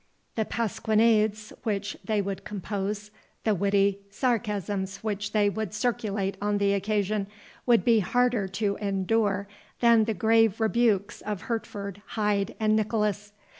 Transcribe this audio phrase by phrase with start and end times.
[0.33, 3.11] The pasquinades which they would compose,
[3.43, 7.27] the witty sarcasms which they would circulate on the occasion,
[7.67, 9.47] would be harder to endure
[9.79, 13.31] than the grave rebukes of Hertford, Hyde, and Nicholas.